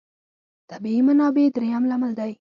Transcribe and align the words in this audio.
طبیعي 0.69 1.01
منابع 1.07 1.45
درېیم 1.55 1.83
لامل 1.89 2.11
دی. 2.19 2.31